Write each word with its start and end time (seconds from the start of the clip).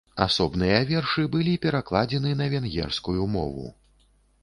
Асобныя 0.23 0.79
вершы 0.91 1.27
былі 1.35 1.53
перакладзены 1.67 2.35
на 2.43 2.51
венгерскую 2.57 3.33
мову. 3.39 3.73